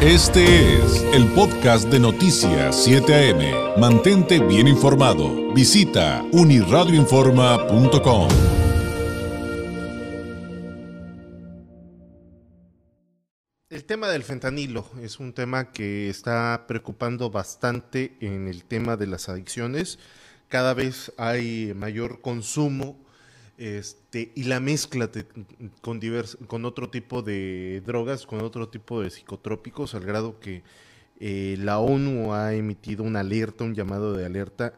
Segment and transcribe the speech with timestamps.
[0.00, 3.80] Este es el podcast de Noticias 7 AM.
[3.80, 5.52] Mantente bien informado.
[5.52, 8.28] Visita uniradioinforma.com.
[13.68, 19.08] El tema del fentanilo es un tema que está preocupando bastante en el tema de
[19.08, 19.98] las adicciones.
[20.46, 23.07] Cada vez hay mayor consumo
[23.58, 25.10] este, y la mezcla
[25.80, 26.00] con,
[26.46, 30.62] con otro tipo de drogas, con otro tipo de psicotrópicos, al grado que
[31.20, 34.74] eh, la ONU ha emitido una alerta, un llamado de alerta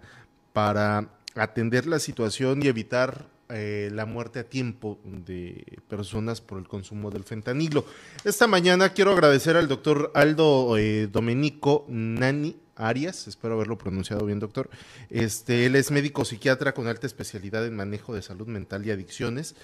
[0.54, 6.66] para atender la situación y evitar eh, la muerte a tiempo de personas por el
[6.66, 7.84] consumo del fentanilo.
[8.24, 12.56] Esta mañana quiero agradecer al doctor Aldo eh, Domenico Nani
[12.88, 14.68] Arias, espero haberlo pronunciado bien, doctor.
[15.10, 19.54] Este, él es médico psiquiatra con alta especialidad en manejo de salud mental y adicciones.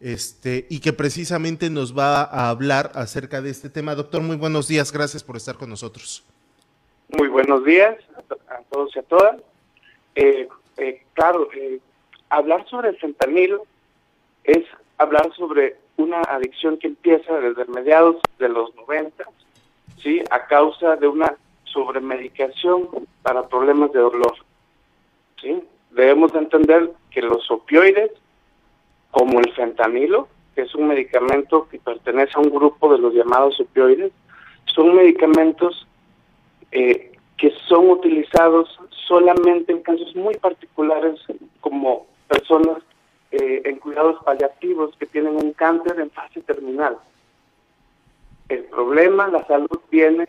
[0.00, 3.94] Este, y que precisamente nos va a hablar acerca de este tema.
[3.94, 6.24] Doctor, muy buenos días, gracias por estar con nosotros.
[7.16, 7.96] Muy buenos días
[8.48, 9.36] a todos y a todas.
[10.16, 11.78] Eh, eh, claro, eh,
[12.30, 13.64] hablar sobre el fentanilo
[14.44, 14.64] es
[14.98, 19.24] hablar sobre una adicción que empieza desde mediados de los 90,
[20.02, 20.22] ¿sí?
[20.30, 21.36] a causa de una
[21.72, 22.88] sobre medicación
[23.22, 24.34] para problemas de dolor.
[25.40, 25.62] ¿sí?
[25.90, 28.10] Debemos entender que los opioides,
[29.10, 33.58] como el fentanilo, que es un medicamento que pertenece a un grupo de los llamados
[33.60, 34.12] opioides,
[34.66, 35.86] son medicamentos
[36.70, 41.20] eh, que son utilizados solamente en casos muy particulares
[41.60, 42.78] como personas
[43.30, 46.98] eh, en cuidados paliativos que tienen un cáncer en fase terminal.
[48.48, 50.28] El problema, la salud viene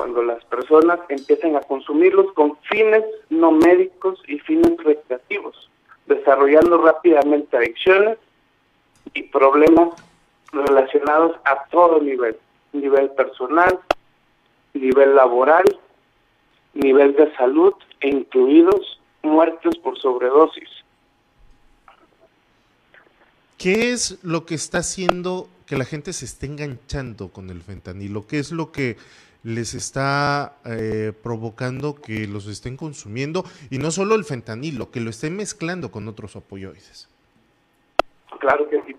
[0.00, 5.68] cuando las personas empiezan a consumirlos con fines no médicos y fines recreativos,
[6.06, 8.16] desarrollando rápidamente adicciones
[9.12, 9.90] y problemas
[10.52, 12.34] relacionados a todo nivel,
[12.72, 13.78] nivel personal,
[14.72, 15.66] nivel laboral,
[16.72, 20.70] nivel de salud e incluidos muertes por sobredosis.
[23.58, 28.26] ¿Qué es lo que está haciendo que la gente se esté enganchando con el fentanilo?
[28.26, 28.96] ¿Qué es lo que
[29.44, 35.10] les está eh, provocando que los estén consumiendo y no solo el fentanilo, que lo
[35.10, 37.08] estén mezclando con otros opioides.
[38.38, 38.96] Claro que sí.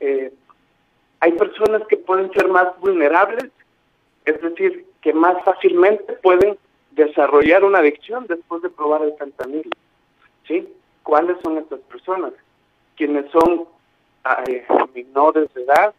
[0.00, 0.32] Eh,
[1.20, 3.50] hay personas que pueden ser más vulnerables,
[4.24, 6.56] es decir, que más fácilmente pueden
[6.92, 9.70] desarrollar una adicción después de probar el fentanilo.
[10.48, 10.68] ¿Sí?
[11.02, 12.32] ¿Cuáles son estas personas?
[12.96, 13.66] Quienes son
[14.48, 15.94] eh, menores de edad,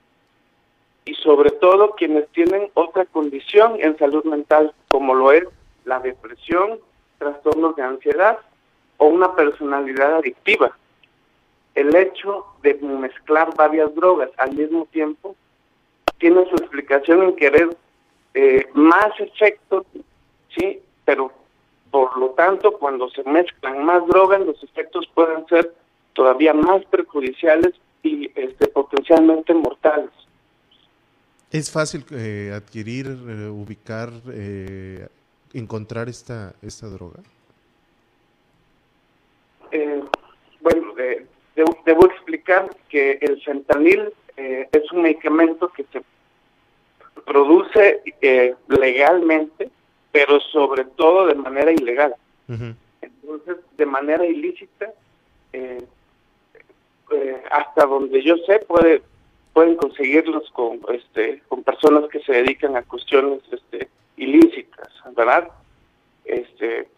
[1.05, 5.45] y sobre todo quienes tienen otra condición en salud mental, como lo es
[5.85, 6.79] la depresión,
[7.19, 8.39] trastornos de ansiedad
[8.97, 10.75] o una personalidad adictiva.
[11.75, 15.35] El hecho de mezclar varias drogas al mismo tiempo
[16.17, 17.69] tiene su explicación en querer
[18.33, 19.85] eh, más efectos,
[20.57, 20.81] ¿sí?
[21.03, 21.31] Pero
[21.91, 25.73] por lo tanto, cuando se mezclan más drogas, los efectos pueden ser
[26.13, 27.73] todavía más perjudiciales
[28.03, 30.09] y este, potencialmente mortales.
[31.51, 35.07] ¿Es fácil eh, adquirir, eh, ubicar, eh,
[35.53, 37.19] encontrar esta, esta droga?
[40.61, 40.93] bueno,
[41.85, 46.01] debo, explicar que el fentanil es un medicamento que se
[47.25, 48.01] produce
[48.69, 49.69] legalmente,
[50.13, 52.15] pero sobre todo de manera ilegal.
[52.47, 54.93] Entonces, de manera ilícita,
[57.51, 59.01] hasta donde yo sé, puede
[59.55, 65.47] pueden conseguirlos con este con personas que se dedican a cuestiones este ilícitas, ¿verdad?
[66.25, 66.89] Este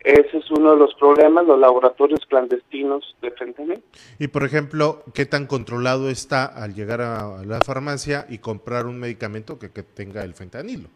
[0.00, 3.82] ese es uno de los problemas, los laboratorios clandestinos de fentanilo.
[4.18, 8.98] Y por ejemplo, ¿qué tan controlado está al llegar a la farmacia y comprar un
[8.98, 10.88] medicamento que, tenga el fentanilo?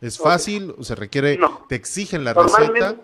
[0.00, 0.74] ¿Es fácil?
[0.80, 1.38] ¿Se requiere,
[1.68, 2.96] te exigen la receta?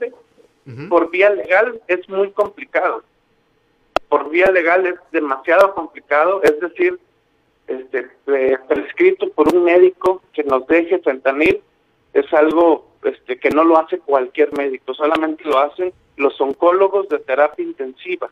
[0.89, 3.03] Por vía legal es muy complicado
[4.09, 6.99] por vía legal es demasiado complicado, es decir,
[7.67, 8.11] este,
[8.69, 11.63] prescrito por un médico que nos deje fentanil
[12.13, 17.19] es algo este, que no lo hace cualquier médico, solamente lo hacen los oncólogos de
[17.19, 18.31] terapia intensiva,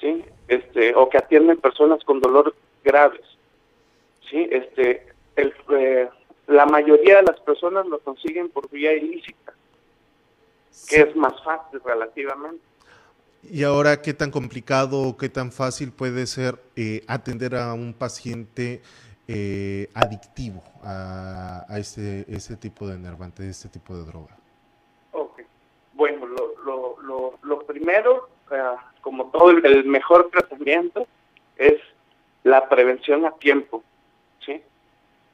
[0.00, 0.24] ¿sí?
[0.48, 3.24] Este, o que atienden personas con dolor graves,
[4.28, 4.48] ¿sí?
[4.50, 6.08] Este, el, eh,
[6.48, 9.54] la mayoría de las personas lo consiguen por vía ilícita,
[10.88, 12.71] que es más fácil relativamente.
[13.42, 17.92] Y ahora, ¿qué tan complicado o qué tan fácil puede ser eh, atender a un
[17.92, 18.82] paciente
[19.26, 24.36] eh, adictivo a, a ese, ese, tipo de enervante, este tipo de droga?
[25.10, 25.42] Ok.
[25.94, 28.28] Bueno, lo, lo, lo, lo primero,
[29.00, 31.08] como todo el, mejor tratamiento,
[31.56, 31.80] es
[32.44, 33.82] la prevención a tiempo.
[34.46, 34.62] ¿sí?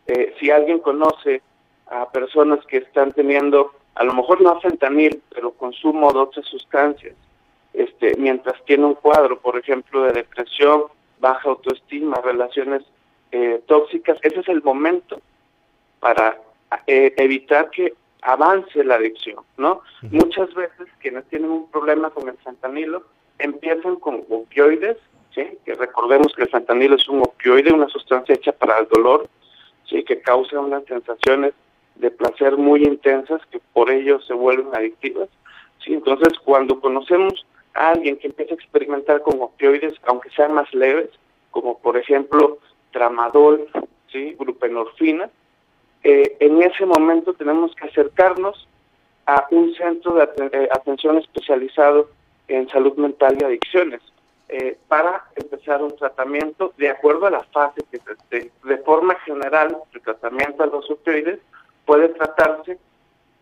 [0.06, 1.43] Eh, si alguien conoce
[1.87, 7.14] a personas que están teniendo, a lo mejor no fentanil, pero consumo de otras sustancias,
[7.79, 10.85] este, mientras tiene un cuadro, por ejemplo, de depresión,
[11.21, 12.83] baja autoestima, relaciones
[13.31, 15.21] eh, tóxicas, ese es el momento
[16.01, 16.41] para
[16.87, 19.83] eh, evitar que avance la adicción, ¿no?
[20.11, 23.05] Muchas veces quienes tienen un problema con el fentanilo
[23.39, 24.97] empiezan con opioides,
[25.35, 25.47] ¿sí?
[25.65, 29.29] Que recordemos que el fentanilo es un opioide, una sustancia hecha para el dolor,
[29.89, 30.03] ¿sí?
[30.03, 31.55] Que causa unas sensaciones
[31.95, 35.29] de placer muy intensas que por ello se vuelven adictivas,
[35.85, 35.95] ¿sí?
[35.95, 41.11] Entonces, cuando conocemos a alguien que empieza a experimentar con opioides, aunque sean más leves,
[41.50, 42.59] como por ejemplo
[42.93, 43.69] tramadol,
[44.11, 44.35] ¿sí?
[44.38, 45.31] Grupenorfina,
[46.05, 48.69] eh, en ese momento tenemos que acercarnos
[49.26, 52.09] a un centro de eh, atención especializado
[52.47, 54.00] en salud mental y adicciones
[54.49, 58.50] eh, para empezar un tratamiento de acuerdo a la fase que esté.
[58.65, 61.41] De forma general, el tratamiento a los opioides
[61.85, 62.79] puede tratarse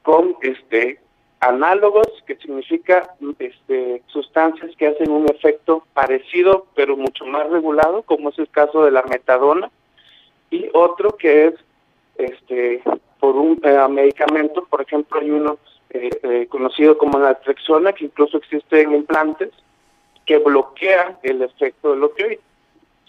[0.02, 0.98] con este
[1.40, 8.30] análogos, que significa este, sustancias que hacen un efecto parecido pero mucho más regulado, como
[8.30, 9.70] es el caso de la metadona,
[10.50, 11.54] y otro que es
[12.16, 12.82] este
[13.20, 15.58] por un eh, medicamento, por ejemplo, hay uno
[15.90, 19.50] eh, eh, conocido como la trexona, que incluso existe en implantes,
[20.24, 22.40] que bloquea el efecto del opioide.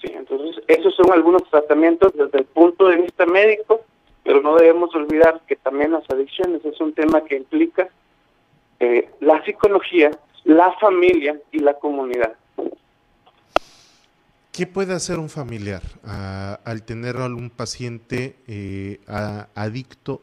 [0.02, 3.82] Sí, entonces, esos son algunos tratamientos desde el punto de vista médico,
[4.24, 7.90] pero no debemos olvidar que también las adicciones es un tema que implica
[8.80, 10.12] la psicología,
[10.44, 12.36] la familia y la comunidad.
[14.58, 19.00] ¿Qué puede hacer un familiar al tener algún paciente eh,
[19.54, 20.20] adicto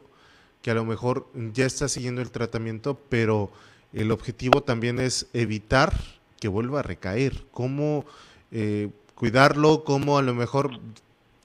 [0.61, 3.49] que a lo mejor ya está siguiendo el tratamiento, pero
[3.93, 5.93] el objetivo también es evitar
[6.37, 7.45] que vuelva a recaer?
[7.51, 8.03] ¿Cómo
[8.51, 9.85] eh, cuidarlo?
[9.85, 10.81] ¿Cómo a lo mejor,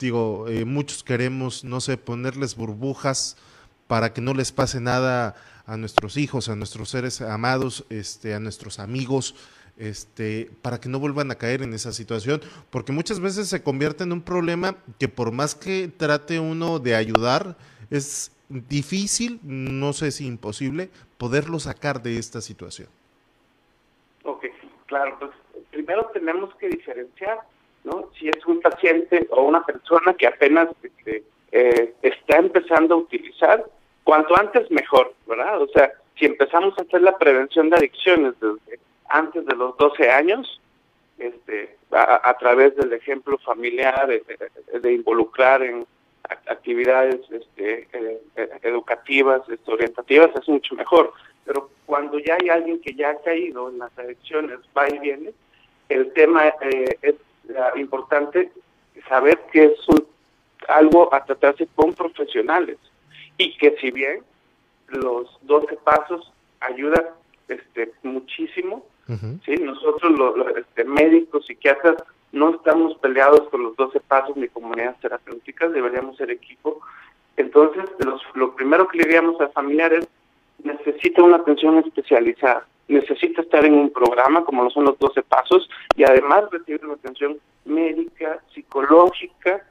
[0.00, 3.36] digo, eh, muchos queremos, no sé, ponerles burbujas
[3.86, 5.36] para que no les pase nada
[5.66, 9.34] a nuestros hijos, a nuestros seres amados, este, a nuestros amigos?
[9.80, 12.40] este, para que no vuelvan a caer en esa situación,
[12.70, 16.94] porque muchas veces se convierte en un problema que por más que trate uno de
[16.94, 17.56] ayudar,
[17.90, 22.88] es difícil, no sé si imposible, poderlo sacar de esta situación.
[24.24, 24.44] Ok,
[24.86, 25.30] claro, pues
[25.70, 27.40] primero tenemos que diferenciar,
[27.84, 28.10] ¿no?
[28.18, 33.64] Si es un paciente o una persona que apenas este, eh, está empezando a utilizar,
[34.10, 35.62] cuanto antes mejor, ¿verdad?
[35.62, 40.10] O sea, si empezamos a hacer la prevención de adicciones desde antes de los 12
[40.10, 40.60] años,
[41.16, 45.86] este, a, través del ejemplo familiar, de, involucrar en
[46.24, 48.20] actividades este, eh,
[48.62, 51.12] educativas, este, orientativas, es mucho mejor.
[51.44, 55.32] Pero cuando ya hay alguien que ya ha caído en las elecciones, va y viene,
[55.88, 57.14] el tema eh, es
[57.76, 58.50] importante
[59.08, 59.78] saber que es
[60.66, 62.76] algo a tratarse con profesionales
[63.40, 64.20] y que si bien
[64.88, 67.06] los 12 pasos ayudan
[67.48, 68.84] este, muchísimo,
[69.44, 69.54] ¿sí?
[69.56, 71.96] Nosotros los, este, médicos, psiquiatras,
[72.32, 76.80] no estamos peleados con los 12 pasos ni comunidades terapéuticas, deberíamos ser equipo.
[77.36, 77.84] Entonces,
[78.34, 80.06] lo primero que le diríamos al familiar es,
[80.62, 85.68] necesita una atención especializada, necesita estar en un programa como lo son los 12 pasos
[85.96, 89.64] y además recibir una atención médica, psicológica,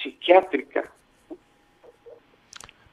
[0.00, 0.92] psiquiátrica.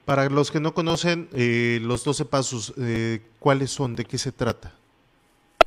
[0.05, 3.95] Para los que no conocen eh, los 12 pasos, eh, ¿cuáles son?
[3.95, 4.73] ¿De qué se trata?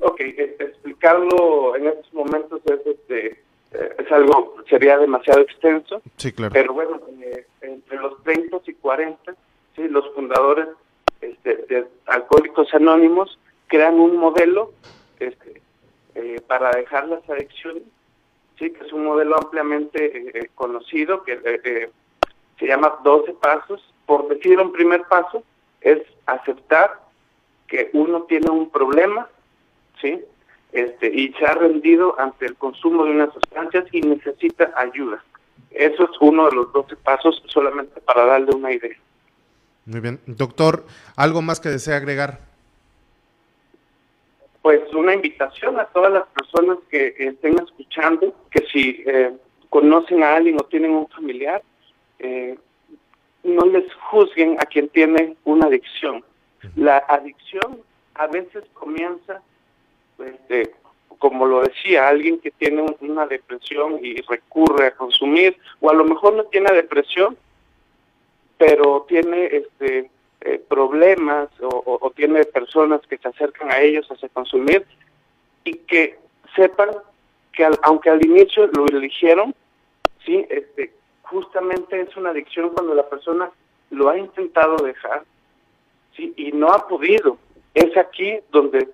[0.01, 3.27] Ok, e, explicarlo en estos momentos es, este,
[3.73, 6.03] eh, es algo, sería demasiado extenso.
[6.19, 6.53] Sí, claro.
[6.53, 7.01] Pero bueno,
[7.63, 9.35] entre los 30 y 40,
[9.75, 9.89] ¿sí?
[9.89, 10.69] los fundadores
[11.23, 14.73] este, de Alcohólicos Anónimos crean un modelo
[15.19, 15.63] este,
[16.47, 17.85] para dejar las adicciones,
[18.59, 18.71] ¿sí?
[18.71, 21.91] que es un modelo ampliamente conocido, que
[22.59, 25.43] se llama 12 pasos por decir un primer paso,
[25.81, 27.01] es aceptar
[27.67, 29.29] que uno tiene un problema,
[30.01, 30.21] ¿sí?
[30.73, 35.23] Este, y se ha rendido ante el consumo de unas sustancias y necesita ayuda.
[35.71, 38.97] Eso es uno de los 12 pasos solamente para darle una idea.
[39.85, 40.21] Muy bien.
[40.27, 40.85] Doctor,
[41.17, 42.41] ¿algo más que desea agregar?
[44.63, 49.33] Pues una invitación a todas las personas que estén escuchando, que si eh,
[49.71, 51.63] conocen a alguien o tienen un familiar,
[52.19, 52.59] eh,
[53.43, 56.25] no les juzguen a quien tiene una adicción.
[56.75, 57.81] La adicción
[58.15, 59.41] a veces comienza,
[60.19, 60.75] este,
[61.19, 66.05] como lo decía, alguien que tiene una depresión y recurre a consumir, o a lo
[66.05, 67.37] mejor no tiene depresión,
[68.59, 70.11] pero tiene este
[70.43, 74.87] eh, problemas o, tiene personas que se acercan a ellos hacia consumir
[75.65, 76.19] y que
[76.55, 76.91] sepan
[77.53, 79.55] que aunque al inicio lo eligieron,
[80.25, 80.93] sí, este,
[81.31, 83.51] justamente es una adicción cuando la persona
[83.91, 85.25] lo ha intentado dejar
[86.17, 86.33] ¿sí?
[86.37, 87.39] y no ha podido.
[87.75, 88.89] Es aquí donde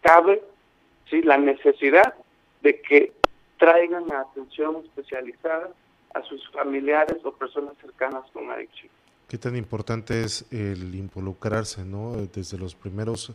[0.00, 0.42] cabe
[1.08, 1.22] ¿sí?
[1.22, 2.14] la necesidad
[2.62, 3.12] de que
[3.58, 5.70] traigan la atención especializada
[6.14, 8.90] a sus familiares o personas cercanas con adicción.
[9.28, 12.16] Qué tan importante es el involucrarse, ¿no?
[12.34, 13.32] Desde los primeros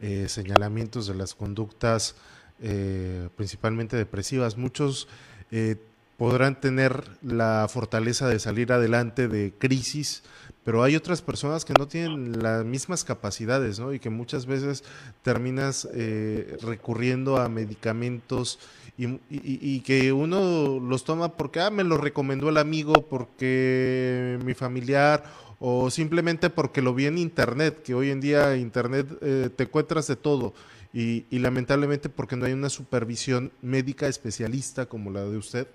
[0.00, 2.16] eh, señalamientos de las conductas
[2.62, 4.56] eh, principalmente depresivas.
[4.56, 5.08] Muchos
[5.50, 5.76] eh,
[6.16, 10.22] podrán tener la fortaleza de salir adelante de crisis,
[10.62, 13.92] pero hay otras personas que no tienen las mismas capacidades, ¿no?
[13.92, 14.84] Y que muchas veces
[15.22, 18.58] terminas eh, recurriendo a medicamentos
[18.96, 25.24] y, que uno los toma porque, ah, me lo recomendó el amigo, porque mi familiar,
[25.58, 30.06] o simplemente porque lo vi en internet, que hoy en día internet eh, te encuentras
[30.06, 30.54] de todo.
[30.92, 35.66] Y, y lamentablemente porque no hay una supervisión médica especialista como la de usted,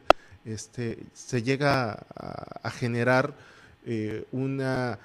[0.46, 3.34] este, se llega a, generar
[3.86, 5.00] eh, una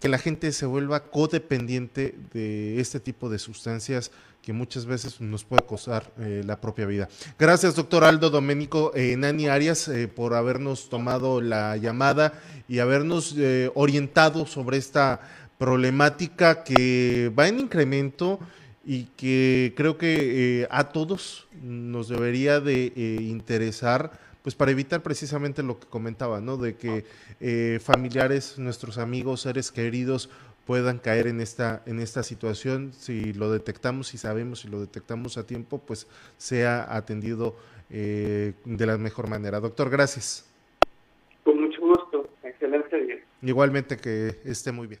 [0.00, 5.44] que la gente se vuelva codependiente de este tipo de sustancias que muchas veces nos
[5.44, 7.08] puede costar eh, la propia vida.
[7.38, 12.34] Gracias, doctor Aldo Doménico eh, Nani Arias, por habernos tomado la llamada
[12.68, 13.34] y habernos
[13.74, 15.20] orientado sobre esta
[15.58, 18.38] problemática que va en incremento
[18.86, 25.78] y que creo que a todos nos debería de interesar pues para evitar precisamente lo
[25.78, 26.56] que comentaba, ¿no?
[26.56, 27.04] De que
[27.40, 30.30] eh, familiares, nuestros amigos, seres queridos
[30.66, 32.92] puedan caer en esta, en esta situación.
[32.92, 37.56] Si lo detectamos y sabemos si lo detectamos a tiempo, pues sea atendido
[37.90, 39.60] eh, de la mejor manera.
[39.60, 40.46] Doctor, gracias.
[41.42, 42.28] Con mucho gusto.
[42.42, 43.16] Excelente día.
[43.40, 45.00] Igualmente que esté muy bien.